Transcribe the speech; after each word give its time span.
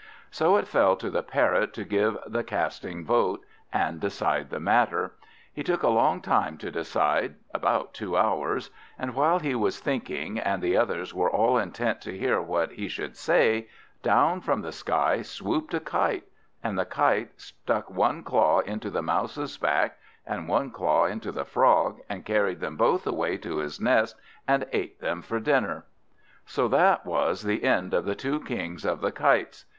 So 0.31 0.57
it 0.57 0.67
fell 0.67 0.95
to 0.95 1.11
the 1.11 1.21
Parrot 1.21 1.75
to 1.75 1.85
give 1.85 2.17
the 2.25 2.43
casting 2.43 3.05
vote, 3.05 3.45
and 3.71 3.99
decide 3.99 4.49
the 4.49 4.59
matter. 4.59 5.11
He 5.53 5.61
took 5.61 5.83
a 5.83 5.89
long 5.89 6.21
time 6.21 6.57
to 6.57 6.71
decide, 6.71 7.35
about 7.53 7.93
two 7.93 8.17
hours; 8.17 8.71
and 8.97 9.13
while 9.13 9.37
he 9.37 9.53
was 9.53 9.79
thinking, 9.79 10.39
and 10.39 10.59
the 10.59 10.75
others 10.75 11.13
were 11.13 11.29
all 11.29 11.59
intent 11.59 12.01
to 12.01 12.17
hear 12.17 12.41
what 12.41 12.71
he 12.71 12.87
should 12.87 13.15
say, 13.15 13.67
down 14.01 14.41
from 14.41 14.63
the 14.63 14.71
sky 14.71 15.21
swooped 15.21 15.75
a 15.75 15.79
Kite; 15.79 16.23
and 16.63 16.79
the 16.79 16.85
Kite 16.85 17.39
stuck 17.39 17.87
one 17.91 18.23
claw 18.23 18.61
into 18.61 18.89
the 18.89 19.03
Mouse's 19.03 19.59
back, 19.59 19.99
and 20.25 20.47
one 20.47 20.71
claw 20.71 21.05
into 21.05 21.31
the 21.31 21.45
Frog, 21.45 21.99
and 22.09 22.25
carried 22.25 22.59
them 22.59 22.75
both 22.75 23.05
away 23.05 23.37
to 23.37 23.57
his 23.57 23.79
nest, 23.79 24.15
and 24.47 24.65
ate 24.73 24.99
them 24.99 25.21
for 25.21 25.39
dinner. 25.39 25.85
So 26.47 26.67
that 26.69 27.05
was 27.05 27.43
the 27.43 27.63
end 27.63 27.93
of 27.93 28.05
the 28.05 28.15
two 28.15 28.39
Kings 28.39 28.83
of 28.83 28.99
the 29.01 29.11
Kites. 29.11 29.65